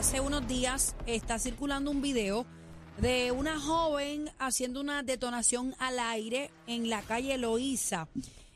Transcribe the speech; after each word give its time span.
hace 0.00 0.18
unos 0.22 0.48
días 0.48 0.96
está 1.04 1.38
circulando 1.38 1.90
un 1.90 2.00
video 2.00 2.46
de 3.02 3.32
una 3.32 3.60
joven 3.60 4.30
haciendo 4.38 4.80
una 4.80 5.02
detonación 5.02 5.74
al 5.78 5.98
aire 5.98 6.50
en 6.66 6.88
la 6.88 7.02
calle 7.02 7.36
Loíza. 7.36 8.08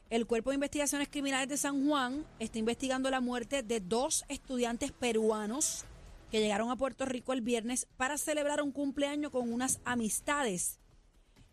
El 0.09 0.27
Cuerpo 0.27 0.49
de 0.49 0.55
Investigaciones 0.55 1.11
Criminales 1.11 1.51
de 1.51 1.59
San 1.59 1.87
Juan 1.87 2.25
está 2.39 2.59
investigando 2.59 3.11
la 3.11 3.21
muerte 3.21 3.63
de 3.63 3.81
dos 3.81 4.25
estudiantes 4.29 4.91
peruanos 4.91 5.85
que 6.31 6.41
llegaron 6.41 6.71
a 6.71 6.77
Puerto 6.77 7.05
Rico 7.05 7.35
el 7.35 7.43
viernes 7.43 7.89
para 7.99 8.17
celebrar 8.17 8.63
un 8.63 8.73
cumpleaños 8.73 9.31
con 9.31 9.53
unas 9.53 9.81
amistades. 9.85 10.79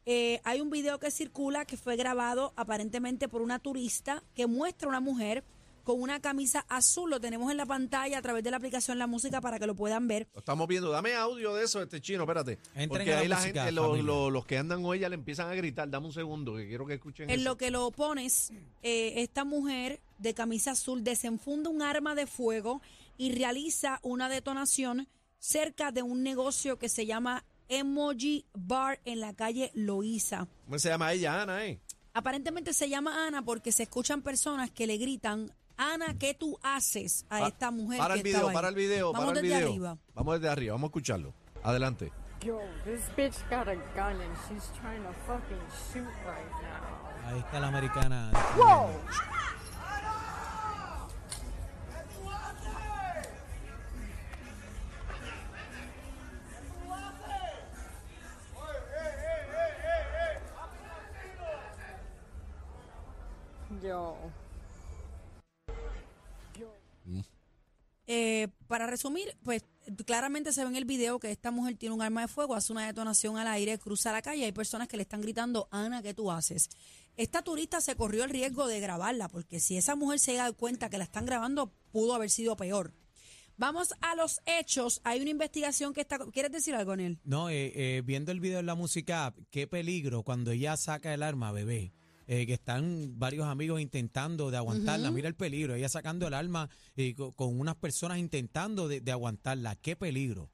Eh, 0.05 0.39
hay 0.45 0.61
un 0.61 0.69
video 0.69 0.99
que 0.99 1.11
circula 1.11 1.65
que 1.65 1.75
fue 1.75 1.97
grabado 1.97 2.53
aparentemente 2.55 3.27
por 3.27 3.41
una 3.41 3.59
turista 3.59 4.23
que 4.35 4.47
muestra 4.47 4.85
a 4.85 4.89
una 4.89 5.01
mujer 5.01 5.43
con 5.83 6.01
una 6.01 6.19
camisa 6.21 6.65
azul. 6.69 7.09
Lo 7.09 7.19
tenemos 7.19 7.49
en 7.51 7.57
la 7.57 7.65
pantalla 7.65 8.17
a 8.17 8.21
través 8.21 8.43
de 8.43 8.51
la 8.51 8.57
aplicación 8.57 8.97
La 8.99 9.07
Música 9.07 9.41
para 9.41 9.59
que 9.59 9.67
lo 9.67 9.75
puedan 9.75 10.07
ver. 10.07 10.27
Lo 10.33 10.39
estamos 10.39 10.67
viendo. 10.67 10.89
Dame 10.91 11.13
audio 11.15 11.53
de 11.55 11.63
eso, 11.65 11.81
este 11.81 11.99
chino, 12.01 12.23
espérate. 12.23 12.53
Entren 12.73 12.89
Porque 12.89 13.11
la 13.11 13.19
ahí 13.19 13.27
la 13.27 13.35
música, 13.37 13.59
gente, 13.65 13.71
lo- 13.73 13.83
familia. 13.89 14.03
lo- 14.03 14.29
los 14.29 14.45
que 14.45 14.57
andan 14.57 14.81
con 14.83 14.95
ella 14.95 15.09
le 15.09 15.15
empiezan 15.15 15.49
a 15.49 15.55
gritar. 15.55 15.89
Dame 15.89 16.07
un 16.07 16.13
segundo, 16.13 16.55
que 16.55 16.67
quiero 16.67 16.85
que 16.85 16.93
escuchen 16.95 17.29
En 17.29 17.39
eso. 17.39 17.49
lo 17.49 17.57
que 17.57 17.71
lo 17.71 17.89
pones, 17.91 18.51
eh, 18.83 19.13
esta 19.17 19.43
mujer 19.43 20.01
de 20.17 20.33
camisa 20.33 20.71
azul 20.71 21.03
desenfunda 21.03 21.69
un 21.69 21.81
arma 21.81 22.15
de 22.15 22.27
fuego 22.27 22.81
y 23.17 23.31
realiza 23.33 23.99
una 24.03 24.29
detonación 24.29 25.07
cerca 25.39 25.91
de 25.91 26.01
un 26.03 26.23
negocio 26.23 26.77
que 26.77 26.89
se 26.89 27.05
llama 27.05 27.43
Emoji 27.67 28.45
Bar 28.53 28.99
en 29.05 29.19
la 29.21 29.33
calle 29.33 29.71
Loíza. 29.73 30.47
¿Cómo 30.65 30.77
se 30.77 30.89
llama 30.89 31.13
ella, 31.13 31.41
Ana, 31.41 31.65
eh? 31.65 31.79
Aparentemente 32.13 32.73
se 32.73 32.89
llama 32.89 33.25
Ana 33.25 33.41
porque 33.41 33.71
se 33.71 33.83
escuchan 33.83 34.21
personas 34.21 34.69
que 34.69 34.85
le 34.85 34.97
gritan, 34.97 35.51
Ana, 35.81 36.15
¿qué 36.19 36.33
tú 36.35 36.59
haces 36.61 37.25
a 37.29 37.39
Pa- 37.39 37.47
esta 37.47 37.71
mujer 37.71 37.97
Para 37.97 38.13
que 38.13 38.19
el 38.19 38.23
video, 38.23 38.37
estaba 38.37 38.49
ahí?" 38.51 38.55
para 38.55 38.67
el 38.69 38.75
video, 38.75 39.11
Vamos 39.13 39.27
para 39.27 39.39
el 39.39 39.43
desde 39.45 39.55
video. 39.57 39.69
arriba. 39.71 39.97
Vamos 40.13 40.33
desde 40.35 40.49
arriba, 40.49 40.73
vamos 40.73 40.87
a 40.87 40.89
escucharlo. 40.89 41.33
Adelante. 41.63 42.11
Yo, 42.41 42.59
this 42.85 43.01
bitch 43.17 43.35
got 43.49 43.67
a 43.67 43.75
gun 43.95 44.19
and 44.21 44.35
she's 44.47 44.69
trying 44.79 45.01
to 45.03 45.13
fucking 45.27 45.57
shoot 45.91 46.05
right 46.25 46.51
now. 46.61 47.29
Ahí 47.33 47.39
está 47.39 47.59
la 47.59 47.67
americana. 47.67 48.31
Yo. 48.57 48.89
Eh, 68.07 68.47
para 68.67 68.87
resumir, 68.87 69.37
pues 69.43 69.63
claramente 70.05 70.51
se 70.51 70.63
ve 70.63 70.69
en 70.69 70.75
el 70.75 70.85
video 70.85 71.19
que 71.19 71.31
esta 71.31 71.51
mujer 71.51 71.75
tiene 71.77 71.95
un 71.95 72.01
arma 72.01 72.21
de 72.21 72.27
fuego, 72.27 72.55
hace 72.55 72.73
una 72.73 72.85
detonación 72.85 73.37
al 73.37 73.47
aire, 73.47 73.77
cruza 73.77 74.11
la 74.11 74.21
calle, 74.21 74.45
hay 74.45 74.51
personas 74.51 74.87
que 74.87 74.97
le 74.97 75.03
están 75.03 75.21
gritando, 75.21 75.67
Ana, 75.71 76.01
¿qué 76.01 76.13
tú 76.13 76.31
haces? 76.31 76.69
Esta 77.17 77.41
turista 77.41 77.81
se 77.81 77.95
corrió 77.95 78.23
el 78.23 78.29
riesgo 78.29 78.67
de 78.67 78.79
grabarla, 78.79 79.27
porque 79.27 79.59
si 79.59 79.77
esa 79.77 79.95
mujer 79.95 80.19
se 80.19 80.33
da 80.33 80.51
cuenta 80.51 80.89
que 80.89 80.97
la 80.97 81.03
están 81.03 81.25
grabando, 81.25 81.71
pudo 81.91 82.15
haber 82.15 82.29
sido 82.29 82.55
peor. 82.55 82.93
Vamos 83.57 83.93
a 84.01 84.15
los 84.15 84.41
hechos. 84.45 85.01
Hay 85.03 85.21
una 85.21 85.29
investigación 85.29 85.93
que 85.93 86.01
está... 86.01 86.17
¿Quieres 86.31 86.51
decir 86.51 86.73
algo, 86.73 86.95
Nel? 86.95 87.19
No, 87.23 87.49
eh, 87.49 87.71
eh, 87.75 88.01
viendo 88.03 88.31
el 88.31 88.39
video 88.39 88.59
en 88.59 88.65
la 88.65 88.75
música, 88.75 89.35
qué 89.51 89.67
peligro 89.67 90.23
cuando 90.23 90.51
ella 90.51 90.77
saca 90.77 91.13
el 91.13 91.21
arma, 91.21 91.51
bebé. 91.51 91.93
Eh, 92.33 92.45
que 92.47 92.53
están 92.53 93.19
varios 93.19 93.45
amigos 93.45 93.81
intentando 93.81 94.51
de 94.51 94.55
aguantarla. 94.55 95.11
Mira 95.11 95.27
el 95.27 95.35
peligro. 95.35 95.75
Ella 95.75 95.89
sacando 95.89 96.25
el 96.29 96.33
arma 96.33 96.69
y 96.95 97.13
co- 97.13 97.33
con, 97.33 97.59
unas 97.59 97.75
personas 97.75 98.19
intentando 98.19 98.87
de, 98.87 99.01
de 99.01 99.11
aguantarla. 99.11 99.75
Qué 99.75 99.97
peligro. 99.97 100.49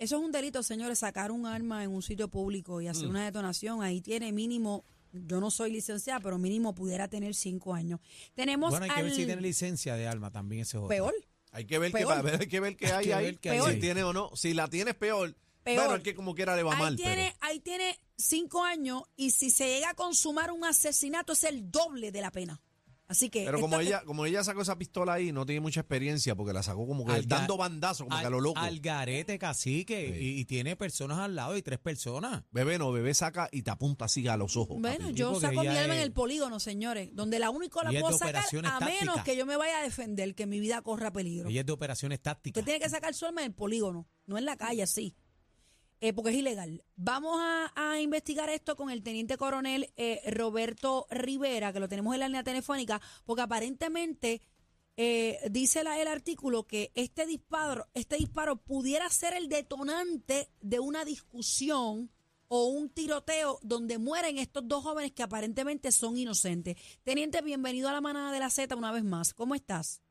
Eso 0.00 0.16
es 0.16 0.24
un 0.24 0.32
delito, 0.32 0.64
señores, 0.64 0.98
sacar 0.98 1.30
un 1.30 1.46
arma 1.46 1.84
en 1.84 1.90
un 1.92 2.02
sitio 2.02 2.26
público 2.26 2.80
y 2.80 2.86
Mm. 2.86 2.90
hacer 2.90 3.06
una 3.06 3.24
detonación. 3.24 3.84
Ahí 3.84 4.00
tiene 4.00 4.32
mínimo, 4.32 4.84
yo 5.12 5.40
no 5.40 5.52
soy 5.52 5.70
licenciada, 5.70 6.18
pero 6.18 6.38
mínimo 6.38 6.74
pudiera 6.74 7.06
tener 7.06 7.36
cinco 7.36 7.72
años. 7.72 8.00
Tenemos 8.34 8.70
Bueno, 8.70 8.86
hay 8.86 8.90
que 8.90 9.02
ver 9.04 9.12
si 9.14 9.24
tiene 9.24 9.42
licencia 9.42 9.94
de 9.94 10.08
arma 10.08 10.32
también 10.32 10.62
ese 10.62 10.76
es 10.78 10.84
peor. 10.88 11.14
Hay 11.52 11.66
que 11.66 11.78
ver, 11.78 11.92
qué, 11.92 11.98
Peor. 11.98 12.14
hay 12.40 12.46
que 12.48 12.58
ver 12.60 12.76
qué 12.76 12.86
Hay 12.86 12.92
hay 12.92 13.04
que 13.04 13.14
ver 13.14 13.38
qué 13.38 13.50
hay 13.50 13.74
si 13.74 13.78
tiene 13.78 14.02
o 14.02 14.12
no. 14.12 14.30
Si 14.34 14.54
la 14.54 14.66
tienes 14.66 14.96
peor. 14.96 15.36
Peor. 15.62 15.78
Bueno, 15.84 15.94
es 15.96 16.02
que 16.02 16.14
como 16.14 16.34
quiera 16.34 16.56
le 16.56 16.62
va 16.62 16.74
ahí, 16.74 16.80
mal. 16.80 16.96
tiene, 16.96 17.34
ahí 17.40 17.60
tiene 17.60 17.96
cinco 18.16 18.64
años 18.64 19.02
y 19.16 19.30
si 19.30 19.50
se 19.50 19.66
llega 19.68 19.90
a 19.90 19.94
consumar 19.94 20.50
un 20.52 20.64
asesinato 20.64 21.32
es 21.32 21.44
el 21.44 21.70
doble 21.70 22.10
de 22.12 22.20
la 22.20 22.30
pena. 22.30 22.60
Así 23.08 23.28
que... 23.28 23.40
Pero, 23.40 23.58
pero 23.58 23.60
como 23.60 23.78
ella, 23.78 24.02
como 24.06 24.24
ella 24.24 24.42
sacó 24.42 24.62
esa 24.62 24.78
pistola 24.78 25.14
ahí, 25.14 25.32
no 25.32 25.44
tiene 25.44 25.60
mucha 25.60 25.80
experiencia 25.80 26.34
porque 26.34 26.54
la 26.54 26.62
sacó 26.62 26.86
como 26.86 27.04
que 27.04 27.12
Al 27.12 27.28
dando 27.28 27.58
bandazos, 27.58 28.06
como 28.06 28.18
que 28.18 28.24
a 28.26 28.30
lo 28.30 28.40
loco. 28.40 28.58
al 28.58 28.80
garete 28.80 29.38
cacique 29.38 30.14
Sí. 30.18 30.24
y, 30.24 30.40
y 30.40 30.44
tiene 30.46 30.76
personas 30.76 31.18
al 31.18 31.34
lado 31.34 31.54
y 31.56 31.60
tres 31.62 31.78
personas. 31.78 32.42
Bebé 32.52 32.78
no, 32.78 32.90
bebé 32.90 33.12
saca 33.12 33.50
y 33.52 33.62
te 33.62 33.70
apunta 33.70 34.06
así 34.06 34.26
a 34.28 34.38
los 34.38 34.56
ojos. 34.56 34.78
Bueno, 34.80 35.10
yo 35.10 35.38
saco 35.38 35.60
mi 35.60 35.66
ella 35.68 35.82
arma 35.82 35.94
en 35.94 36.00
es- 36.00 36.06
el 36.06 36.12
polígono, 36.12 36.58
señores, 36.58 37.10
donde 37.12 37.38
la 37.38 37.50
única 37.50 37.82
la 37.84 37.90
es 37.90 38.00
puedo 38.00 38.16
sacar 38.16 38.44
a 38.64 38.80
menos 38.80 39.22
que 39.24 39.36
yo 39.36 39.44
me 39.44 39.56
vaya 39.56 39.80
a 39.80 39.82
defender, 39.82 40.34
que 40.34 40.46
mi 40.46 40.60
vida 40.60 40.80
corra 40.80 41.12
peligro. 41.12 41.50
Ella 41.50 41.60
es 41.60 41.66
de 41.66 41.72
operaciones 41.72 42.20
tácticas. 42.22 42.62
Usted 42.62 42.64
tiene 42.64 42.82
que 42.82 42.88
sacar 42.88 43.12
su 43.12 43.26
arma 43.26 43.42
en 43.42 43.48
el 43.48 43.54
polígono, 43.54 44.08
no 44.24 44.38
en 44.38 44.46
la 44.46 44.56
calle 44.56 44.82
así, 44.84 45.14
eh, 46.02 46.12
porque 46.12 46.30
es 46.30 46.36
ilegal. 46.36 46.82
Vamos 46.96 47.38
a, 47.40 48.00
investigar 48.00 48.50
esto 48.50 48.74
con 48.76 48.90
el 48.90 49.02
teniente 49.04 49.36
coronel 49.36 49.92
eh, 49.96 50.20
Roberto 50.32 51.06
Rivera, 51.10 51.72
que 51.72 51.78
lo 51.80 51.88
tenemos 51.88 52.12
en 52.14 52.20
la 52.20 52.26
línea 52.28 52.42
telefónica, 52.42 53.00
porque 53.24 53.42
aparentemente 53.42 54.42
eh, 54.96 55.38
dice 55.50 55.84
la- 55.84 56.00
el 56.00 56.08
artículo 56.08 56.66
que 56.66 56.90
este 56.96 57.24
disparo, 57.24 57.86
este 57.94 58.16
disparo 58.16 58.56
pudiera 58.56 59.08
ser 59.10 59.34
el 59.34 59.48
detonante 59.48 60.48
de 60.60 60.80
una 60.80 61.04
discusión 61.04 62.10
o 62.48 62.66
un 62.66 62.90
tiroteo 62.90 63.60
donde 63.62 63.98
mueren 63.98 64.38
estos 64.38 64.66
dos 64.66 64.82
jóvenes 64.82 65.12
que 65.12 65.22
aparentemente 65.22 65.92
son 65.92 66.18
inocentes. 66.18 66.76
Teniente, 67.04 67.40
bienvenido 67.42 67.88
a 67.88 67.92
la 67.92 68.00
manada 68.00 68.32
de 68.32 68.40
la 68.40 68.50
Z 68.50 68.74
una 68.74 68.90
vez 68.92 69.04
más. 69.04 69.32
¿Cómo 69.34 69.54
estás? 69.54 70.02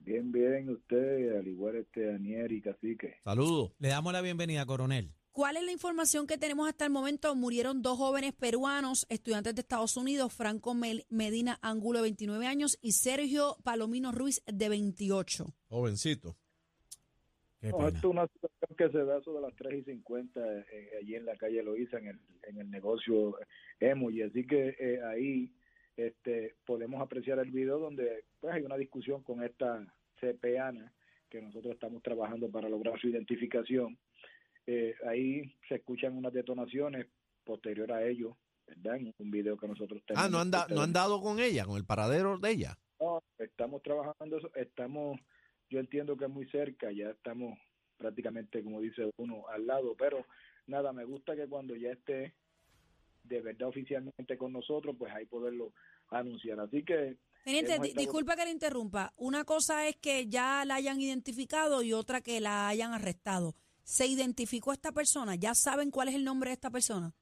Bien, 0.00 0.32
bien, 0.32 0.68
usted, 0.70 1.36
al 1.38 1.46
igual 1.46 1.76
este 1.76 2.06
Daniel 2.06 2.50
y 2.52 2.60
Cacique. 2.62 3.18
Saludos. 3.24 3.72
Le 3.78 3.88
damos 3.88 4.12
la 4.12 4.22
bienvenida, 4.22 4.64
coronel. 4.66 5.12
¿Cuál 5.32 5.56
es 5.58 5.62
la 5.64 5.72
información 5.72 6.26
que 6.26 6.38
tenemos 6.38 6.68
hasta 6.68 6.84
el 6.86 6.90
momento? 6.90 7.34
Murieron 7.36 7.82
dos 7.82 7.98
jóvenes 7.98 8.32
peruanos, 8.32 9.06
estudiantes 9.10 9.54
de 9.54 9.60
Estados 9.60 9.96
Unidos, 9.96 10.32
Franco 10.32 10.74
Mel- 10.74 11.04
Medina 11.08 11.58
Angulo, 11.62 11.98
de 11.98 12.04
29 12.04 12.46
años, 12.46 12.78
y 12.82 12.92
Sergio 12.92 13.56
Palomino 13.62 14.10
Ruiz, 14.10 14.42
de 14.46 14.68
28. 14.68 15.46
Jovencito. 15.68 16.36
Qué 17.60 17.68
No, 17.68 17.76
pena. 17.76 17.88
esto 17.90 17.98
es 17.98 18.04
una 18.12 18.26
situación 18.26 18.76
que 18.76 18.88
se 18.88 19.04
da 19.04 19.20
de 19.20 19.40
las 19.40 19.54
3 19.54 19.80
y 19.80 19.84
50 19.84 20.40
eh, 20.40 20.90
allí 21.00 21.14
en 21.14 21.26
la 21.26 21.36
calle 21.36 21.62
Loíza, 21.62 21.98
en 21.98 22.06
el, 22.08 22.20
en 22.48 22.58
el 22.58 22.70
negocio 22.70 23.36
Emoji. 23.78 24.22
Así 24.22 24.46
que 24.46 24.74
eh, 24.80 25.00
ahí 25.04 25.52
este, 26.06 26.56
podemos 26.64 27.00
apreciar 27.02 27.38
el 27.38 27.50
video 27.50 27.78
donde 27.78 28.24
pues 28.40 28.54
hay 28.54 28.62
una 28.62 28.76
discusión 28.76 29.22
con 29.22 29.42
esta 29.42 29.86
CPANA 30.20 30.92
que 31.28 31.40
nosotros 31.40 31.74
estamos 31.74 32.02
trabajando 32.02 32.50
para 32.50 32.68
lograr 32.68 32.98
su 33.00 33.08
identificación. 33.08 33.98
Eh, 34.66 34.94
ahí 35.08 35.54
se 35.68 35.76
escuchan 35.76 36.16
unas 36.16 36.32
detonaciones 36.32 37.06
posterior 37.44 37.90
a 37.92 38.04
ello, 38.06 38.36
¿verdad? 38.66 38.96
En 38.96 39.14
un 39.18 39.30
video 39.30 39.56
que 39.56 39.66
nosotros 39.68 40.02
tenemos. 40.06 40.26
Ah, 40.26 40.28
no 40.30 40.38
han, 40.38 40.50
da- 40.50 40.66
no 40.68 40.82
han 40.82 40.92
dado 40.92 41.20
con 41.20 41.40
ella, 41.40 41.64
con 41.64 41.76
el 41.76 41.84
paradero 41.84 42.38
de 42.38 42.50
ella. 42.50 42.78
No, 43.00 43.22
estamos 43.38 43.82
trabajando 43.82 44.36
eso, 44.38 44.50
estamos, 44.54 45.18
yo 45.70 45.80
entiendo 45.80 46.16
que 46.16 46.24
es 46.26 46.30
muy 46.30 46.46
cerca, 46.50 46.92
ya 46.92 47.10
estamos 47.10 47.58
prácticamente, 47.96 48.62
como 48.62 48.80
dice 48.80 49.10
uno, 49.16 49.46
al 49.48 49.66
lado, 49.66 49.94
pero 49.98 50.26
nada, 50.66 50.92
me 50.92 51.04
gusta 51.04 51.34
que 51.34 51.46
cuando 51.48 51.74
ya 51.76 51.92
esté 51.92 52.34
de 53.24 53.40
verdad 53.40 53.68
oficialmente 53.68 54.36
con 54.36 54.52
nosotros, 54.52 54.96
pues 54.98 55.12
ahí 55.12 55.26
poderlo 55.26 55.72
anunciar. 56.10 56.60
Así 56.60 56.82
que 56.84 57.16
Teniente, 57.44 57.78
di- 57.80 57.92
disculpa 57.94 58.36
que 58.36 58.44
le 58.44 58.50
interrumpa. 58.50 59.12
Una 59.16 59.44
cosa 59.44 59.88
es 59.88 59.96
que 59.96 60.26
ya 60.28 60.64
la 60.66 60.74
hayan 60.74 61.00
identificado 61.00 61.82
y 61.82 61.92
otra 61.92 62.20
que 62.20 62.40
la 62.40 62.68
hayan 62.68 62.92
arrestado. 62.92 63.54
¿Se 63.82 64.06
identificó 64.06 64.72
esta 64.72 64.92
persona? 64.92 65.34
¿Ya 65.36 65.54
saben 65.54 65.90
cuál 65.90 66.08
es 66.08 66.14
el 66.14 66.24
nombre 66.24 66.50
de 66.50 66.54
esta 66.54 66.70
persona? 66.70 67.12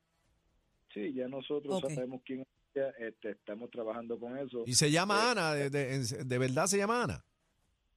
sí, 0.92 1.12
ya 1.12 1.28
nosotros 1.28 1.80
sabemos 1.94 2.22
quién 2.24 2.40
es, 2.40 2.46
ella, 2.74 2.88
este, 2.98 3.30
estamos 3.30 3.70
trabajando 3.70 4.18
con 4.18 4.36
eso. 4.38 4.64
Y 4.66 4.74
se 4.74 4.90
llama 4.90 5.16
Eh, 5.18 5.30
Ana, 5.30 5.54
de, 5.54 5.70
de- 5.70 6.24
de 6.24 6.38
verdad 6.38 6.66
se 6.66 6.78
llama 6.78 7.04
Ana. 7.04 7.24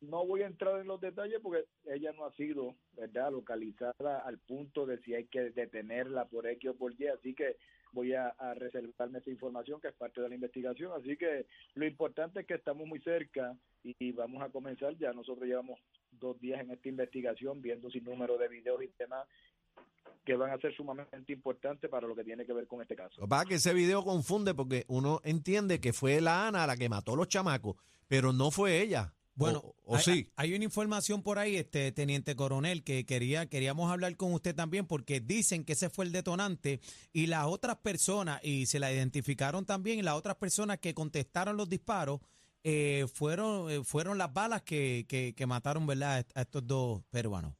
No 0.01 0.25
voy 0.25 0.41
a 0.41 0.47
entrar 0.47 0.79
en 0.81 0.87
los 0.87 0.99
detalles 0.99 1.39
porque 1.41 1.65
ella 1.85 2.11
no 2.13 2.25
ha 2.25 2.33
sido, 2.33 2.75
¿verdad?, 2.97 3.31
localizada 3.31 4.19
al 4.25 4.37
punto 4.39 4.85
de 4.85 4.99
si 5.03 5.13
hay 5.15 5.25
que 5.25 5.51
detenerla 5.51 6.25
por 6.25 6.45
X 6.47 6.69
o 6.71 6.75
por 6.75 6.93
Y, 6.99 7.07
así 7.07 7.33
que 7.33 7.55
voy 7.91 8.13
a, 8.13 8.33
reservarme 8.55 9.19
esa 9.19 9.29
información 9.29 9.79
que 9.81 9.89
es 9.89 9.93
parte 9.93 10.21
de 10.21 10.29
la 10.29 10.35
investigación. 10.35 10.91
Así 10.97 11.17
que 11.17 11.45
lo 11.75 11.85
importante 11.85 12.41
es 12.41 12.47
que 12.47 12.55
estamos 12.55 12.87
muy 12.87 12.99
cerca 13.01 13.55
y, 13.83 14.11
vamos 14.11 14.41
a 14.41 14.49
comenzar. 14.49 14.95
Ya 14.97 15.13
nosotros 15.13 15.47
llevamos 15.47 15.79
dos 16.11 16.39
días 16.39 16.61
en 16.61 16.71
esta 16.71 16.89
investigación 16.89 17.61
viendo 17.61 17.89
sin 17.89 18.03
número 18.03 18.37
de 18.37 18.47
videos 18.47 18.83
y 18.83 18.89
demás 18.97 19.27
que 20.25 20.35
van 20.35 20.51
a 20.51 20.57
ser 20.59 20.75
sumamente 20.75 21.33
importantes 21.33 21.89
para 21.89 22.07
lo 22.07 22.15
que 22.15 22.23
tiene 22.23 22.45
que 22.45 22.53
ver 22.53 22.67
con 22.67 22.81
este 22.81 22.95
caso. 22.95 23.21
Es 23.23 23.45
que 23.47 23.55
ese 23.55 23.73
video 23.73 24.03
confunde 24.03 24.53
porque 24.53 24.85
uno 24.87 25.19
entiende 25.23 25.79
que 25.79 25.93
fue 25.93 26.21
la 26.21 26.47
Ana 26.47 26.67
la 26.67 26.77
que 26.77 26.89
mató 26.89 27.13
a 27.13 27.15
los 27.15 27.27
chamacos, 27.27 27.75
pero 28.07 28.31
no 28.31 28.51
fue 28.51 28.81
ella. 28.81 29.13
Bueno, 29.41 29.59
o, 29.59 29.75
o 29.93 29.95
hay, 29.97 30.03
sí. 30.03 30.27
hay 30.35 30.53
una 30.53 30.63
información 30.63 31.21
por 31.21 31.39
ahí, 31.39 31.55
este 31.55 31.91
teniente 31.91 32.35
coronel, 32.35 32.83
que 32.83 33.05
quería 33.05 33.45
queríamos 33.47 33.91
hablar 33.91 34.15
con 34.15 34.33
usted 34.33 34.55
también 34.55 34.85
porque 34.85 35.19
dicen 35.19 35.63
que 35.63 35.73
ese 35.73 35.89
fue 35.89 36.05
el 36.05 36.11
detonante 36.11 36.79
y 37.13 37.27
las 37.27 37.45
otras 37.45 37.77
personas 37.77 38.39
y 38.43 38.65
se 38.65 38.79
la 38.79 38.91
identificaron 38.91 39.65
también 39.65 39.99
y 39.99 40.01
las 40.01 40.15
otras 40.15 40.35
personas 40.35 40.79
que 40.79 40.93
contestaron 40.93 41.57
los 41.57 41.67
disparos 41.69 42.21
eh, 42.63 43.07
fueron 43.13 43.71
eh, 43.71 43.83
fueron 43.83 44.17
las 44.17 44.31
balas 44.33 44.61
que, 44.61 45.05
que, 45.07 45.33
que 45.35 45.45
mataron, 45.45 45.87
¿verdad? 45.87 46.25
A 46.35 46.41
estos 46.41 46.65
dos 46.65 47.03
peruanos. 47.09 47.53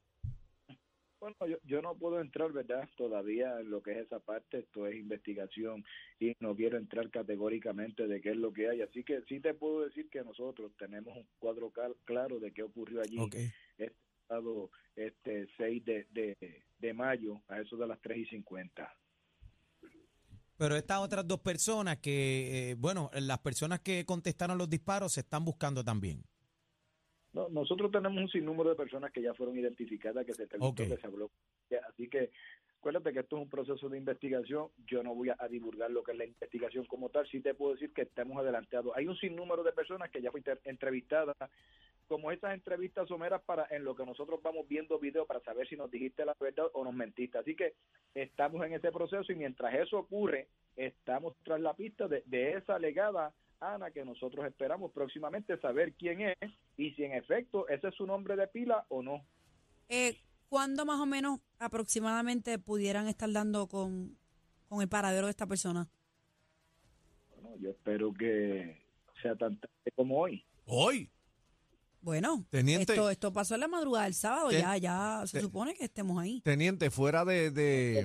Bueno, 1.22 1.36
yo, 1.46 1.56
yo 1.62 1.80
no 1.80 1.94
puedo 1.94 2.20
entrar, 2.20 2.50
¿verdad? 2.50 2.88
Todavía 2.96 3.60
en 3.60 3.70
lo 3.70 3.80
que 3.80 3.92
es 3.92 3.98
esa 3.98 4.18
parte, 4.18 4.58
esto 4.58 4.88
es 4.88 4.96
investigación 4.96 5.84
y 6.18 6.34
no 6.40 6.56
quiero 6.56 6.78
entrar 6.78 7.10
categóricamente 7.10 8.08
de 8.08 8.20
qué 8.20 8.30
es 8.30 8.36
lo 8.36 8.52
que 8.52 8.68
hay. 8.68 8.80
Así 8.80 9.04
que 9.04 9.22
sí 9.28 9.38
te 9.38 9.54
puedo 9.54 9.82
decir 9.82 10.10
que 10.10 10.24
nosotros 10.24 10.72
tenemos 10.76 11.16
un 11.16 11.24
cuadro 11.38 11.72
claro 12.04 12.40
de 12.40 12.50
qué 12.50 12.64
ocurrió 12.64 13.00
allí 13.02 13.20
Ok. 13.20 13.36
este 13.78 13.94
este 14.96 15.46
6 15.58 15.84
de, 15.84 16.06
de, 16.10 16.64
de 16.80 16.92
mayo 16.92 17.40
a 17.46 17.60
eso 17.60 17.76
de 17.76 17.86
las 17.86 18.00
3 18.00 18.18
y 18.18 18.26
50. 18.26 18.92
Pero 20.56 20.74
estas 20.74 20.98
otras 20.98 21.28
dos 21.28 21.38
personas 21.38 21.98
que, 21.98 22.70
eh, 22.70 22.74
bueno, 22.74 23.10
las 23.14 23.38
personas 23.38 23.78
que 23.78 24.04
contestaron 24.04 24.58
los 24.58 24.68
disparos 24.68 25.12
se 25.12 25.20
están 25.20 25.44
buscando 25.44 25.84
también. 25.84 26.24
No, 27.32 27.48
nosotros 27.48 27.90
tenemos 27.90 28.18
un 28.22 28.28
sinnúmero 28.28 28.70
de 28.70 28.76
personas 28.76 29.10
que 29.10 29.22
ya 29.22 29.32
fueron 29.34 29.58
identificadas, 29.58 30.26
que 30.26 30.34
se 30.34 30.46
terminó, 30.46 30.70
Ok. 30.70 30.76
que 30.76 30.96
se 30.96 31.06
habló. 31.06 31.30
Así 31.88 32.08
que 32.08 32.30
acuérdate 32.78 33.12
que 33.12 33.20
esto 33.20 33.36
es 33.36 33.42
un 33.42 33.48
proceso 33.48 33.88
de 33.88 33.96
investigación. 33.96 34.68
Yo 34.86 35.02
no 35.02 35.14
voy 35.14 35.30
a, 35.30 35.36
a 35.38 35.48
divulgar 35.48 35.90
lo 35.90 36.02
que 36.02 36.12
es 36.12 36.18
la 36.18 36.26
investigación 36.26 36.84
como 36.84 37.08
tal. 37.08 37.26
Sí 37.28 37.40
te 37.40 37.54
puedo 37.54 37.72
decir 37.72 37.92
que 37.94 38.02
estamos 38.02 38.36
adelantados. 38.36 38.92
Hay 38.96 39.06
un 39.06 39.16
sinnúmero 39.16 39.62
de 39.62 39.72
personas 39.72 40.10
que 40.10 40.20
ya 40.20 40.30
fue 40.30 40.42
entrevistadas, 40.64 41.34
como 42.06 42.30
esas 42.30 42.52
entrevistas 42.52 43.08
someras 43.08 43.40
para 43.42 43.66
en 43.70 43.84
lo 43.84 43.94
que 43.94 44.04
nosotros 44.04 44.42
vamos 44.42 44.68
viendo 44.68 44.98
videos 44.98 45.26
para 45.26 45.40
saber 45.40 45.66
si 45.66 45.76
nos 45.76 45.90
dijiste 45.90 46.26
la 46.26 46.36
verdad 46.38 46.66
o 46.74 46.84
nos 46.84 46.92
mentiste. 46.92 47.38
Así 47.38 47.54
que 47.56 47.72
estamos 48.14 48.62
en 48.66 48.74
ese 48.74 48.92
proceso 48.92 49.32
y 49.32 49.36
mientras 49.36 49.72
eso 49.74 49.98
ocurre, 49.98 50.48
estamos 50.76 51.34
tras 51.42 51.60
la 51.60 51.72
pista 51.72 52.08
de, 52.08 52.22
de 52.26 52.52
esa 52.58 52.74
alegada 52.74 53.32
Ana 53.62 53.90
que 53.90 54.04
nosotros 54.04 54.44
esperamos 54.46 54.92
próximamente 54.92 55.58
saber 55.60 55.94
quién 55.94 56.20
es 56.20 56.36
y 56.76 56.90
si 56.92 57.04
en 57.04 57.12
efecto 57.14 57.68
ese 57.68 57.88
es 57.88 57.94
su 57.94 58.06
nombre 58.06 58.34
de 58.36 58.46
pila 58.48 58.84
o 58.88 59.02
no. 59.02 59.24
Eh, 59.88 60.18
¿Cuándo 60.48 60.84
más 60.84 61.00
o 61.00 61.06
menos 61.06 61.40
aproximadamente 61.58 62.58
pudieran 62.58 63.06
estar 63.08 63.30
dando 63.32 63.68
con, 63.68 64.18
con 64.68 64.82
el 64.82 64.88
paradero 64.88 65.26
de 65.26 65.30
esta 65.30 65.46
persona? 65.46 65.88
Bueno, 67.40 67.56
yo 67.60 67.70
espero 67.70 68.12
que 68.12 68.82
sea 69.22 69.34
tan 69.36 69.58
tarde 69.58 69.92
como 69.94 70.18
hoy. 70.18 70.44
Hoy. 70.66 71.10
Bueno, 72.00 72.44
Teniente. 72.50 72.92
esto, 72.94 73.10
esto 73.10 73.32
pasó 73.32 73.54
en 73.54 73.60
la 73.60 73.68
madrugada 73.68 74.06
del 74.06 74.14
sábado, 74.14 74.48
Ten- 74.48 74.60
ya, 74.62 74.76
ya 74.76 75.22
se 75.24 75.38
te- 75.38 75.44
supone 75.44 75.74
que 75.74 75.84
estemos 75.84 76.20
ahí. 76.20 76.40
Teniente, 76.40 76.90
fuera 76.90 77.24
de. 77.24 77.52
de- 77.52 78.00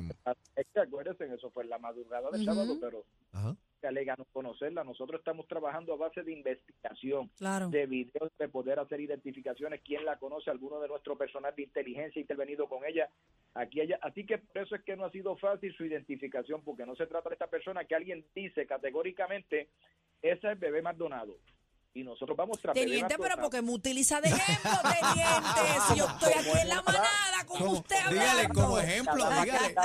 Es 0.55 0.67
que 0.71 0.79
acuérdense, 0.79 1.25
eso 1.33 1.49
fue 1.49 1.63
en 1.63 1.69
la 1.71 1.79
madrugada 1.79 2.29
del 2.29 2.45
sábado, 2.45 2.77
pero 2.79 3.03
Ajá. 3.31 3.57
Que 3.79 3.87
alega 3.87 4.15
no 4.17 4.25
conocerla. 4.25 4.83
Nosotros 4.83 5.19
estamos 5.19 5.47
trabajando 5.47 5.93
a 5.93 5.97
base 5.97 6.23
de 6.23 6.31
investigación, 6.33 7.29
Claro. 7.37 7.69
de 7.69 7.85
videos, 7.85 8.31
de 8.37 8.49
poder 8.49 8.79
hacer 8.79 8.99
identificaciones, 8.99 9.81
quién 9.83 10.05
la 10.05 10.17
conoce, 10.17 10.49
alguno 10.49 10.79
de 10.79 10.87
nuestro 10.87 11.17
personal 11.17 11.53
de 11.55 11.63
inteligencia 11.63 12.19
ha 12.19 12.21
intervenido 12.21 12.67
con 12.67 12.83
ella, 12.85 13.09
aquí 13.53 13.81
allá. 13.81 13.99
Así 14.01 14.25
que 14.25 14.37
por 14.39 14.61
eso 14.63 14.75
es 14.75 14.83
que 14.83 14.95
no 14.95 15.05
ha 15.05 15.11
sido 15.11 15.35
fácil 15.37 15.73
su 15.75 15.85
identificación, 15.85 16.61
porque 16.63 16.85
no 16.85 16.95
se 16.95 17.07
trata 17.07 17.29
de 17.29 17.35
esta 17.35 17.47
persona 17.47 17.85
que 17.85 17.95
alguien 17.95 18.25
dice 18.33 18.65
categóricamente, 18.65 19.69
ese 20.21 20.51
es 20.51 20.59
bebé 20.59 20.81
Maldonado. 20.81 21.37
Y 21.93 22.03
nosotros 22.03 22.37
vamos 22.37 22.59
tras 22.61 22.75
Teniente, 22.75 23.15
pero 23.17 23.37
porque 23.41 23.59
me 23.61 23.71
utiliza 23.71 24.21
de 24.21 24.29
ejemplo, 24.29 24.71
teniente. 24.83 25.61
Si 25.87 25.97
yo 25.97 26.05
estoy 26.05 26.33
aquí 26.33 26.59
en 26.61 26.69
la 26.69 26.81
manada 26.83 27.45
con 27.47 27.57
Como- 27.57 27.71
usted 27.79 27.95
dígale 28.11 28.49
como 28.49 28.77
ejemplo, 28.77 29.15
dígale. 29.41 29.75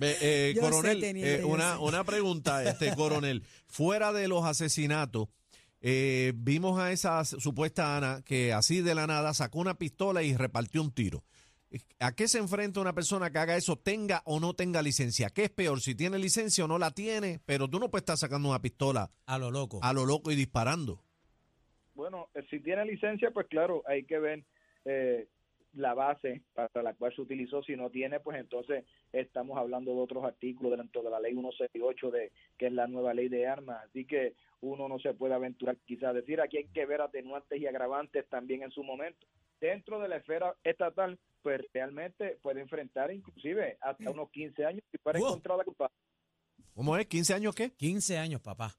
Eh, 0.00 0.16
eh, 0.20 0.52
sé, 0.54 0.60
coronel, 0.60 1.00
teniente, 1.00 1.40
eh, 1.40 1.44
una, 1.44 1.78
una 1.78 2.04
pregunta, 2.04 2.62
este 2.64 2.94
coronel. 2.96 3.42
Fuera 3.66 4.12
de 4.12 4.28
los 4.28 4.44
asesinatos, 4.44 5.28
eh, 5.80 6.32
vimos 6.36 6.78
a 6.78 6.92
esa 6.92 7.24
supuesta 7.24 7.96
Ana 7.96 8.22
que 8.24 8.52
así 8.52 8.80
de 8.82 8.94
la 8.94 9.06
nada 9.06 9.34
sacó 9.34 9.58
una 9.60 9.78
pistola 9.78 10.22
y 10.22 10.36
repartió 10.36 10.82
un 10.82 10.92
tiro. 10.92 11.24
¿A 11.98 12.14
qué 12.14 12.28
se 12.28 12.38
enfrenta 12.38 12.80
una 12.80 12.94
persona 12.94 13.30
que 13.30 13.38
haga 13.38 13.56
eso, 13.56 13.76
tenga 13.76 14.22
o 14.24 14.40
no 14.40 14.54
tenga 14.54 14.80
licencia? 14.82 15.30
¿Qué 15.30 15.44
es 15.44 15.50
peor, 15.50 15.80
si 15.80 15.94
tiene 15.94 16.18
licencia 16.18 16.64
o 16.64 16.68
no 16.68 16.78
la 16.78 16.92
tiene? 16.92 17.40
Pero 17.44 17.68
tú 17.68 17.78
no 17.78 17.90
puedes 17.90 18.02
estar 18.02 18.16
sacando 18.16 18.48
una 18.48 18.62
pistola 18.62 19.10
A 19.26 19.36
lo 19.38 19.50
loco. 19.50 19.80
a 19.82 19.92
lo 19.92 20.06
loco 20.06 20.30
y 20.30 20.36
disparando. 20.36 21.02
Bueno, 21.94 22.28
eh, 22.34 22.46
si 22.50 22.60
tiene 22.60 22.84
licencia, 22.86 23.30
pues 23.32 23.46
claro, 23.48 23.82
hay 23.86 24.04
que 24.04 24.18
ver 24.18 24.44
eh, 24.84 25.28
la 25.76 25.94
base 25.94 26.42
para 26.54 26.82
la 26.82 26.94
cual 26.94 27.14
se 27.14 27.20
utilizó. 27.22 27.62
Si 27.62 27.76
no 27.76 27.90
tiene, 27.90 28.18
pues 28.20 28.38
entonces 28.38 28.84
estamos 29.12 29.56
hablando 29.58 29.92
de 29.94 30.00
otros 30.00 30.24
artículos 30.24 30.76
dentro 30.76 31.02
de 31.02 31.10
la 31.10 31.20
ley 31.20 31.32
168, 31.32 32.10
de, 32.10 32.32
que 32.58 32.66
es 32.66 32.72
la 32.72 32.86
nueva 32.86 33.14
ley 33.14 33.28
de 33.28 33.46
armas. 33.46 33.84
Así 33.84 34.04
que 34.04 34.34
uno 34.60 34.88
no 34.88 34.98
se 34.98 35.14
puede 35.14 35.34
aventurar 35.34 35.76
quizás 35.84 36.10
a 36.10 36.12
decir, 36.14 36.40
aquí 36.40 36.56
hay 36.56 36.68
que 36.68 36.86
ver 36.86 37.00
atenuantes 37.00 37.60
y 37.60 37.66
agravantes 37.66 38.26
también 38.28 38.62
en 38.62 38.70
su 38.70 38.82
momento. 38.82 39.26
Dentro 39.60 40.00
de 40.00 40.08
la 40.08 40.16
esfera 40.16 40.54
estatal, 40.64 41.18
pues 41.42 41.60
realmente 41.72 42.38
puede 42.42 42.60
enfrentar 42.60 43.12
inclusive 43.12 43.78
hasta 43.80 44.10
unos 44.10 44.30
15 44.30 44.64
años 44.64 44.82
si 44.90 44.98
fuera 44.98 45.18
Wow. 45.18 45.28
encontrada 45.28 45.64
culpable. 45.64 45.94
¿Cómo 46.74 46.96
es? 46.96 47.08
¿15 47.08 47.34
años 47.34 47.54
qué? 47.54 47.70
15 47.70 48.18
años, 48.18 48.40
papá. 48.40 48.70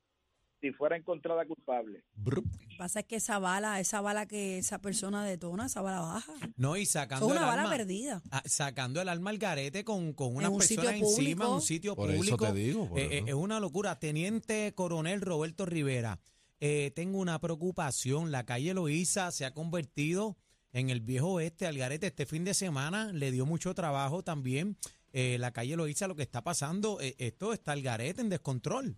Si 0.61 0.71
fuera 0.71 0.95
encontrada 0.97 1.45
culpable. 1.45 2.03
Brr. 2.15 2.41
Lo 2.77 2.83
que 2.83 2.89
pasa 2.89 2.99
es 2.99 3.05
que 3.07 3.15
esa 3.15 3.39
bala, 3.39 3.79
esa 3.79 4.01
bala 4.01 4.25
que 4.27 4.59
esa 4.59 4.79
persona 4.79 5.25
detona, 5.25 5.65
esa 5.65 5.81
bala 5.81 5.99
baja. 6.01 6.31
No, 6.57 6.77
y 6.77 6.83
Eso 6.83 6.93
sacando 6.93 7.25
es 7.25 7.31
una 7.31 7.41
el 7.41 7.45
bala 7.47 7.61
arma, 7.63 7.75
perdida. 7.75 8.21
ah, 8.29 8.43
sacando 8.45 9.01
el 9.01 9.09
alma 9.09 9.31
al 9.31 9.39
garete 9.39 9.83
con, 9.83 10.13
con 10.13 10.35
unas 10.35 10.49
un 10.51 10.61
sitio 10.61 10.83
personas 10.83 11.01
encima, 11.09 11.45
en 11.45 11.51
un 11.51 11.55
público. 11.55 11.61
sitio 11.61 11.95
Por 11.95 12.09
eso 12.11 12.17
público. 12.17 12.45
te 12.45 12.53
digo, 12.53 12.87
por 12.89 12.99
Eh, 12.99 13.03
eh, 13.05 13.17
eso. 13.19 13.27
es 13.27 13.33
una 13.33 13.59
locura. 13.59 13.99
Teniente 13.99 14.73
Coronel 14.75 15.21
Roberto 15.21 15.65
Rivera, 15.65 16.19
eh, 16.59 16.91
tengo 16.95 17.17
una 17.19 17.39
preocupación. 17.39 18.31
La 18.31 18.45
calle 18.45 18.73
Loíza 18.75 19.31
se 19.31 19.45
ha 19.45 19.53
convertido 19.55 20.37
en 20.71 20.89
el 20.91 21.01
viejo 21.01 21.29
oeste, 21.33 21.65
al 21.65 21.77
garete. 21.77 22.07
Este 22.07 22.25
fin 22.27 22.43
de 22.43 22.53
semana 22.53 23.11
le 23.11 23.31
dio 23.31 23.45
mucho 23.47 23.73
trabajo 23.73 24.23
también. 24.23 24.77
Eh, 25.13 25.37
la 25.39 25.51
calle 25.51 25.75
Loíza, 25.75 26.07
lo 26.07 26.15
que 26.15 26.21
está 26.23 26.43
pasando, 26.43 26.99
eh, 27.01 27.15
esto 27.17 27.53
está 27.53 27.71
al 27.71 27.81
garete, 27.81 28.21
en 28.21 28.29
descontrol. 28.29 28.97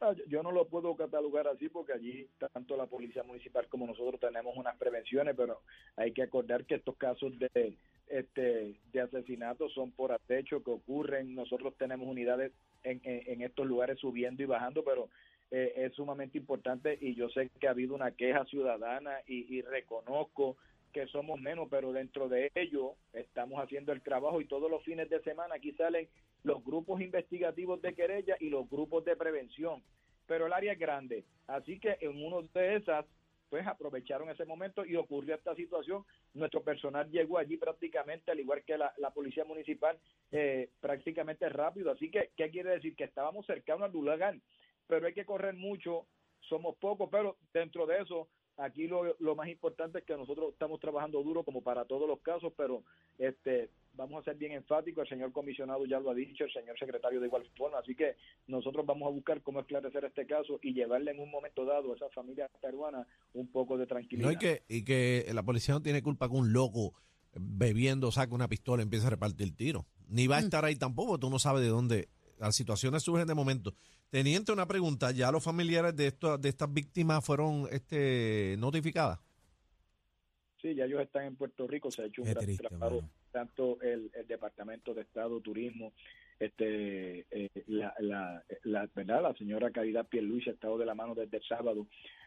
Ah, 0.00 0.14
yo- 0.28 0.42
no 0.42 0.52
lo 0.52 0.66
puedo 0.68 0.94
catalogar 0.94 1.48
así 1.48 1.68
porque 1.70 1.94
allí 1.94 2.28
tanto 2.52 2.76
la 2.76 2.86
policía 2.86 3.22
municipal 3.22 3.66
como 3.68 3.86
nosotros 3.86 4.20
tenemos 4.20 4.54
unas 4.56 4.76
prevenciones, 4.76 5.34
pero 5.36 5.62
hay 5.96 6.12
que 6.12 6.22
acordar 6.22 6.66
que 6.66 6.74
estos 6.74 6.96
casos 6.96 7.32
de 7.38 7.76
este 8.08 8.76
de 8.92 9.00
asesinatos 9.00 9.72
son 9.72 9.90
por 9.92 10.12
acecho 10.12 10.62
que 10.62 10.70
ocurren. 10.70 11.34
Nosotros 11.34 11.74
tenemos 11.78 12.06
unidades 12.06 12.52
en, 12.84 13.00
en, 13.04 13.22
en 13.26 13.42
estos 13.42 13.66
lugares 13.66 13.98
subiendo 13.98 14.42
y 14.42 14.46
bajando, 14.46 14.84
pero 14.84 15.08
eh, 15.50 15.72
es 15.76 15.94
sumamente 15.94 16.36
importante 16.36 16.98
y 17.00 17.14
yo 17.14 17.30
sé 17.30 17.48
que 17.58 17.66
ha 17.66 17.70
habido 17.70 17.94
una 17.94 18.10
queja 18.10 18.44
ciudadana 18.44 19.12
y, 19.26 19.56
y 19.56 19.62
reconozco 19.62 20.56
que 20.92 21.06
somos 21.08 21.40
menos, 21.40 21.68
pero 21.70 21.92
dentro 21.92 22.28
de 22.28 22.50
ello 22.54 22.94
estamos 23.12 23.62
haciendo 23.62 23.92
el 23.92 24.02
trabajo 24.02 24.40
y 24.40 24.46
todos 24.46 24.70
los 24.70 24.82
fines 24.82 25.08
de 25.10 25.20
semana 25.22 25.54
aquí 25.56 25.72
salen 25.72 26.08
los 26.46 26.64
grupos 26.64 27.00
investigativos 27.00 27.82
de 27.82 27.92
querella 27.92 28.36
y 28.38 28.50
los 28.50 28.70
grupos 28.70 29.04
de 29.04 29.16
prevención, 29.16 29.82
pero 30.26 30.46
el 30.46 30.52
área 30.52 30.72
es 30.74 30.78
grande, 30.78 31.24
así 31.48 31.80
que 31.80 31.98
en 32.00 32.24
uno 32.24 32.42
de 32.54 32.76
esas 32.76 33.04
pues 33.48 33.66
aprovecharon 33.66 34.28
ese 34.28 34.44
momento 34.44 34.84
y 34.84 34.96
ocurrió 34.96 35.36
esta 35.36 35.54
situación. 35.54 36.04
Nuestro 36.34 36.64
personal 36.64 37.08
llegó 37.10 37.38
allí 37.38 37.56
prácticamente, 37.56 38.32
al 38.32 38.40
igual 38.40 38.64
que 38.64 38.76
la, 38.76 38.92
la 38.98 39.10
policía 39.12 39.44
municipal, 39.44 39.96
eh, 40.32 40.68
prácticamente 40.80 41.48
rápido. 41.48 41.92
Así 41.92 42.10
que, 42.10 42.30
¿qué 42.36 42.50
quiere 42.50 42.70
decir? 42.70 42.96
Que 42.96 43.04
estábamos 43.04 43.46
cercanos 43.46 43.84
al 43.84 43.92
lugar, 43.92 44.36
pero 44.88 45.06
hay 45.06 45.14
que 45.14 45.24
correr 45.24 45.54
mucho, 45.54 46.06
somos 46.40 46.76
pocos, 46.78 47.08
pero 47.08 47.36
dentro 47.52 47.86
de 47.86 48.02
eso, 48.02 48.28
aquí 48.56 48.86
lo, 48.86 49.16
lo 49.18 49.34
más 49.34 49.48
importante 49.48 49.98
es 49.98 50.04
que 50.04 50.16
nosotros 50.16 50.52
estamos 50.52 50.80
trabajando 50.80 51.22
duro 51.22 51.42
como 51.44 51.62
para 51.62 51.84
todos 51.84 52.08
los 52.08 52.20
casos, 52.20 52.52
pero 52.56 52.82
este 53.18 53.70
vamos 53.94 54.20
a 54.20 54.24
ser 54.24 54.36
bien 54.36 54.52
enfáticos, 54.52 55.04
el 55.04 55.08
señor 55.08 55.32
comisionado 55.32 55.86
ya 55.86 55.98
lo 55.98 56.10
ha 56.10 56.14
dicho, 56.14 56.44
el 56.44 56.52
señor 56.52 56.78
secretario 56.78 57.18
de 57.18 57.26
igual 57.26 57.44
forma, 57.56 57.78
así 57.78 57.94
que 57.94 58.16
nosotros 58.46 58.84
vamos 58.84 59.08
a 59.08 59.10
buscar 59.10 59.40
cómo 59.42 59.60
esclarecer 59.60 60.04
este 60.04 60.26
caso 60.26 60.58
y 60.62 60.74
llevarle 60.74 61.12
en 61.12 61.20
un 61.20 61.30
momento 61.30 61.64
dado 61.64 61.92
a 61.92 61.96
esa 61.96 62.10
familia 62.10 62.48
peruana 62.60 63.06
un 63.32 63.48
poco 63.48 63.78
de 63.78 63.86
tranquilidad. 63.86 64.28
No, 64.28 64.32
y, 64.32 64.36
que, 64.36 64.62
y 64.68 64.84
que 64.84 65.26
la 65.32 65.42
policía 65.42 65.74
no 65.74 65.82
tiene 65.82 66.02
culpa 66.02 66.28
que 66.28 66.34
un 66.34 66.52
loco 66.52 66.94
bebiendo 67.38 68.12
saque 68.12 68.34
una 68.34 68.48
pistola 68.48 68.82
y 68.82 68.84
empiece 68.84 69.06
a 69.06 69.10
repartir 69.10 69.54
tiro. 69.56 69.86
Ni 70.08 70.26
va 70.26 70.36
a 70.36 70.40
estar 70.40 70.64
ahí 70.64 70.76
tampoco, 70.76 71.18
tú 71.18 71.30
no 71.30 71.38
sabes 71.38 71.62
de 71.62 71.68
dónde. 71.68 72.08
Las 72.38 72.54
situaciones 72.54 73.02
surgen 73.02 73.26
de 73.26 73.34
momento. 73.34 73.74
Teniente, 74.10 74.52
una 74.52 74.66
pregunta, 74.66 75.10
¿ya 75.10 75.32
los 75.32 75.42
familiares 75.42 75.96
de, 75.96 76.08
esto, 76.08 76.38
de 76.38 76.48
estas 76.48 76.72
víctimas 76.72 77.24
fueron 77.24 77.66
este, 77.70 78.56
notificadas? 78.58 79.20
Sí, 80.60 80.74
ya 80.74 80.84
ellos 80.84 81.00
están 81.00 81.24
en 81.24 81.36
Puerto 81.36 81.66
Rico, 81.66 81.90
se 81.90 82.02
ha 82.02 82.06
hecho 82.06 82.22
un 82.22 82.28
Qué 82.28 82.34
gran 82.34 82.44
triste, 82.44 82.68
trabajo, 82.68 83.02
tanto 83.30 83.80
el, 83.82 84.10
el 84.14 84.26
Departamento 84.26 84.94
de 84.94 85.02
Estado, 85.02 85.40
Turismo, 85.40 85.92
este 86.38 87.26
eh, 87.30 87.50
la, 87.66 87.94
la, 87.98 88.44
la 88.64 88.88
verdad 88.94 89.22
la 89.22 89.34
señora 89.34 89.70
Caridad 89.70 90.06
Pierluisi 90.06 90.50
ha 90.50 90.52
estado 90.52 90.76
de 90.76 90.86
la 90.86 90.94
mano 90.94 91.14
desde 91.14 91.38
el 91.38 91.42
sábado 91.44 91.86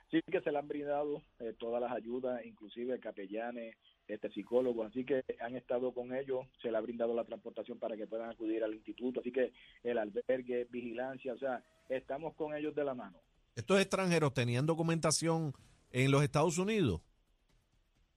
sí 0.09 0.21
que 0.31 0.41
se 0.41 0.51
le 0.51 0.57
han 0.57 0.67
brindado 0.67 1.21
eh, 1.39 1.53
todas 1.57 1.81
las 1.81 1.91
ayudas 1.91 2.43
inclusive 2.45 2.99
capellanes 2.99 3.75
este 4.09 4.29
psicólogos 4.31 4.87
así 4.87 5.05
que 5.05 5.23
han 5.39 5.55
estado 5.55 5.93
con 5.93 6.13
ellos 6.13 6.45
se 6.61 6.71
le 6.71 6.77
ha 6.77 6.81
brindado 6.81 7.13
la 7.13 7.25
transportación 7.25 7.79
para 7.79 7.95
que 7.95 8.07
puedan 8.07 8.29
acudir 8.29 8.63
al 8.63 8.73
instituto 8.73 9.19
así 9.21 9.31
que 9.31 9.53
el 9.83 9.97
albergue 9.97 10.67
vigilancia 10.69 11.33
o 11.33 11.37
sea 11.37 11.63
estamos 11.87 12.33
con 12.35 12.55
ellos 12.55 12.75
de 12.75 12.83
la 12.83 12.93
mano 12.93 13.19
Estos 13.55 13.79
extranjeros 13.79 14.33
tenían 14.33 14.65
documentación 14.65 15.53
en 15.91 16.11
los 16.11 16.23
Estados 16.23 16.57
Unidos. 16.57 17.01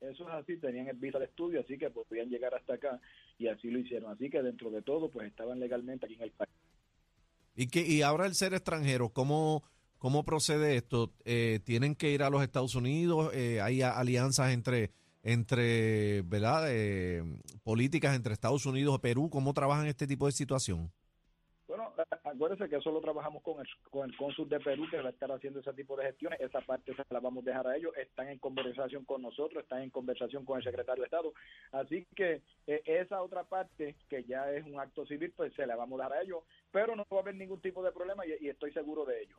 eso 0.01 0.29
es 0.29 0.35
así, 0.35 0.57
tenían 0.57 0.89
el 0.89 0.97
visa 0.97 1.19
al 1.19 1.25
estudio, 1.25 1.61
así 1.61 1.79
que 1.79 1.91
podían 1.91 2.29
llegar 2.29 2.55
hasta 2.55 2.75
acá 2.75 3.01
y 3.39 3.49
así 3.49 3.71
lo 3.71 3.79
hicieron. 3.79 4.13
Así 4.13 4.29
que 4.31 4.43
dentro 4.43 4.71
de 4.71 4.83
todo, 4.83 5.11
pues 5.11 5.29
estaban 5.29 5.61
legalmente 5.61 6.07
aquí 6.07 6.15
en 6.15 6.23
el 6.23 6.33
país. 6.33 6.51
Y 7.55 7.69
que 7.69 7.87
y 7.87 8.03
ahora 8.03 8.27
el 8.27 8.35
ser 8.35 8.55
extranjero, 8.55 9.11
¿cómo, 9.11 9.63
cómo 9.99 10.25
procede 10.25 10.77
esto? 10.77 11.13
Eh, 11.25 11.61
¿Tienen 11.65 11.95
que 11.95 12.11
ir 12.11 12.23
a 12.23 12.31
los 12.31 12.43
Estados 12.43 12.75
Unidos? 12.75 13.31
Eh, 13.35 13.61
¿Hay 13.61 13.83
alianzas 13.83 14.53
entre, 14.53 14.91
entre 15.23 16.23
¿verdad? 16.23 16.64
Eh, 16.69 17.23
políticas 17.62 18.17
entre 18.17 18.33
Estados 18.33 18.67
Unidos 18.67 18.97
y 18.97 19.02
Perú? 19.02 19.31
¿Cómo 19.31 19.55
trabajan 19.55 19.87
este 19.87 20.07
tipo 20.07 20.26
de 20.26 20.33
situación? 20.33 20.93
Bueno, 21.73 21.91
acuérdense 22.25 22.69
que 22.69 22.76
eso 22.76 22.91
lo 22.91 23.00
trabajamos 23.00 23.43
con 23.43 23.59
el, 23.61 23.67
con 23.91 24.11
el 24.11 24.14
cónsul 24.17 24.47
de 24.47 24.61
Perú 24.61 24.85
que 24.91 25.00
va 25.00 25.09
a 25.09 25.12
estar 25.12 25.33
haciendo 25.33 25.61
ese 25.61 25.73
tipo 25.73 25.97
de 25.97 26.05
gestiones. 26.05 26.38
Esa 26.41 26.61
parte 26.61 26.95
se 26.95 27.02
la 27.09 27.21
vamos 27.21 27.43
a 27.45 27.49
dejar 27.49 27.67
a 27.67 27.76
ellos. 27.76 27.97
Están 27.97 28.29
en 28.29 28.38
conversación 28.38 29.07
con 29.07 29.23
nosotros, 29.23 29.62
están 29.62 29.81
en 29.81 29.88
conversación 29.88 30.45
con 30.45 30.59
el 30.59 30.64
secretario 30.64 31.00
de 31.02 31.07
Estado. 31.07 31.33
Así 31.71 32.07
que 32.14 32.43
eh, 32.67 32.83
esa 32.85 33.23
otra 33.23 33.45
parte, 33.45 33.97
que 34.11 34.25
ya 34.25 34.50
es 34.52 34.67
un 34.67 34.79
acto 34.79 35.07
civil, 35.07 35.33
pues 35.35 35.55
se 35.55 35.67
la 35.67 35.76
vamos 35.76 35.99
a 35.99 36.05
dejar 36.05 36.19
a 36.19 36.23
ellos. 36.23 36.41
Pero 36.71 36.95
no 36.95 37.07
va 37.11 37.19
a 37.19 37.21
haber 37.21 37.37
ningún 37.37 37.61
tipo 37.62 37.83
de 37.83 37.93
problema 37.93 38.26
y, 38.26 38.45
y 38.45 38.50
estoy 38.50 38.71
seguro 38.73 39.07
de 39.07 39.23
ello. 39.23 39.37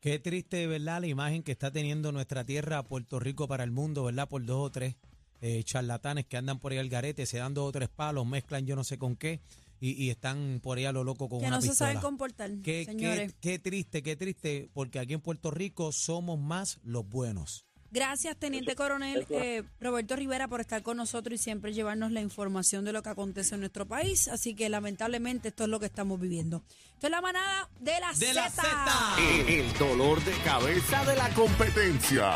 Qué 0.00 0.18
triste, 0.18 0.66
¿verdad? 0.66 1.00
La 1.00 1.06
imagen 1.06 1.42
que 1.42 1.52
está 1.52 1.70
teniendo 1.70 2.12
nuestra 2.12 2.44
tierra, 2.44 2.82
Puerto 2.82 3.20
Rico 3.20 3.48
para 3.48 3.64
el 3.64 3.70
mundo, 3.70 4.04
¿verdad? 4.04 4.28
Por 4.28 4.44
dos 4.44 4.66
o 4.66 4.70
tres 4.70 4.96
eh, 5.40 5.62
charlatanes 5.64 6.26
que 6.26 6.36
andan 6.36 6.58
por 6.58 6.72
ahí 6.72 6.78
al 6.78 6.88
garete, 6.88 7.26
se 7.26 7.38
dan 7.38 7.54
dos 7.54 7.68
o 7.68 7.72
tres 7.72 7.88
palos, 7.88 8.26
mezclan 8.26 8.66
yo 8.66 8.76
no 8.76 8.84
sé 8.84 8.98
con 8.98 9.16
qué 9.16 9.40
y, 9.80 9.92
y 9.92 10.10
están 10.10 10.60
por 10.62 10.76
ahí 10.78 10.84
a 10.84 10.92
lo 10.92 11.04
loco 11.04 11.28
con 11.28 11.40
Que 11.40 11.46
una 11.46 11.56
no 11.56 11.62
se 11.62 11.74
saben 11.74 12.00
comportar, 12.00 12.50
Qué, 12.62 12.62
qué, 12.62 12.84
señores. 12.84 13.34
qué 13.40 13.58
triste, 13.58 14.02
qué 14.02 14.16
triste, 14.16 14.68
porque 14.74 14.98
aquí 14.98 15.14
en 15.14 15.20
Puerto 15.20 15.50
Rico 15.50 15.92
somos 15.92 16.38
más 16.38 16.78
los 16.82 17.08
buenos. 17.08 17.64
Gracias, 17.92 18.36
Teniente 18.36 18.76
Coronel 18.76 19.26
eh, 19.30 19.64
Roberto 19.80 20.14
Rivera, 20.14 20.46
por 20.46 20.60
estar 20.60 20.80
con 20.84 20.96
nosotros 20.96 21.40
y 21.40 21.42
siempre 21.42 21.72
llevarnos 21.72 22.12
la 22.12 22.20
información 22.20 22.84
de 22.84 22.92
lo 22.92 23.02
que 23.02 23.08
acontece 23.08 23.54
en 23.56 23.62
nuestro 23.62 23.88
país. 23.88 24.28
Así 24.28 24.54
que 24.54 24.68
lamentablemente 24.68 25.48
esto 25.48 25.64
es 25.64 25.70
lo 25.70 25.80
que 25.80 25.86
estamos 25.86 26.20
viviendo. 26.20 26.62
Esto 26.94 27.08
es 27.08 27.10
la 27.10 27.20
manada 27.20 27.68
de 27.80 27.98
la 27.98 28.12
¡De 28.12 28.32
la 28.32 28.48
Zeta. 28.48 29.14
Z! 29.16 29.48
El 29.48 29.72
dolor 29.76 30.22
de 30.24 30.32
cabeza 30.44 31.04
de 31.04 31.16
la 31.16 31.30
competencia. 31.34 32.30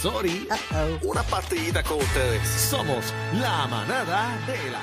Sorry. 0.00 0.46
Una 1.02 1.22
partidita 1.22 1.82
con 1.82 1.98
ustedes. 1.98 2.46
Somos 2.46 3.12
la 3.40 3.66
manada 3.66 4.38
de 4.46 4.70
la 4.70 4.80